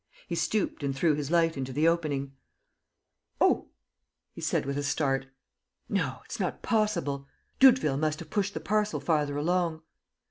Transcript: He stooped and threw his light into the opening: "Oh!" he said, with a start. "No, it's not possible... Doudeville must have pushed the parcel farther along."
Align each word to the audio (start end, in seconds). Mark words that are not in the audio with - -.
He 0.27 0.33
stooped 0.33 0.81
and 0.81 0.95
threw 0.95 1.13
his 1.13 1.29
light 1.29 1.55
into 1.55 1.71
the 1.71 1.87
opening: 1.87 2.33
"Oh!" 3.39 3.67
he 4.33 4.41
said, 4.41 4.65
with 4.65 4.75
a 4.75 4.81
start. 4.81 5.27
"No, 5.87 6.21
it's 6.25 6.39
not 6.39 6.63
possible... 6.63 7.27
Doudeville 7.59 7.97
must 7.99 8.17
have 8.17 8.31
pushed 8.31 8.55
the 8.55 8.59
parcel 8.61 8.99
farther 8.99 9.37
along." 9.37 9.83